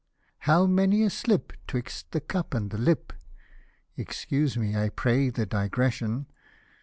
[0.49, 3.13] "How many a slip, 'twixt the cup and the lip!"
[4.03, 6.25] (Excuse me, I pray, the digression.)